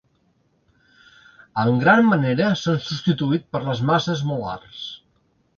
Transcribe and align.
En 1.65 1.69
gran 1.83 2.01
manera 2.13 2.49
s'han 2.63 2.81
substituït 2.89 3.47
per 3.55 3.65
les 3.69 3.85
masses 3.91 4.29
molars. 4.31 4.85